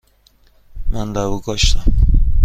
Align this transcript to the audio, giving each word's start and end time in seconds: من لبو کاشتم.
من 0.91 1.07
لبو 1.15 1.39
کاشتم. 1.45 1.83